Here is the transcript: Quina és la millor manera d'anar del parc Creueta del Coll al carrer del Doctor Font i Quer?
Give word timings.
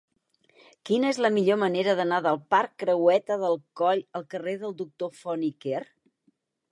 Quina 0.89 1.09
és 1.15 1.19
la 1.25 1.29
millor 1.33 1.57
manera 1.63 1.93
d'anar 1.99 2.17
del 2.27 2.41
parc 2.55 2.73
Creueta 2.83 3.37
del 3.43 3.59
Coll 3.81 4.01
al 4.21 4.25
carrer 4.33 4.55
del 4.65 4.73
Doctor 4.81 5.13
Font 5.19 5.45
i 5.49 5.53
Quer? 5.67 5.83